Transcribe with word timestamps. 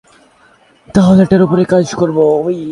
তাহলে 0.95 1.21
এটার 1.25 1.41
উপরেই 1.45 1.67
কাজ 1.73 1.85
করবো। 1.95 2.23